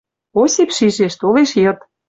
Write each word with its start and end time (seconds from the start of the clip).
Осип 0.43 0.69
шижеш— 0.77 1.13
толеш 1.21 1.51
йыд. 1.63 1.77